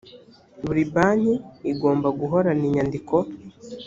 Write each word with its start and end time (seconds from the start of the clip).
buri 0.65 0.83
banki 0.93 1.35
igomba 1.71 2.07
guhorana 2.19 2.63
inyandiko 2.69 3.15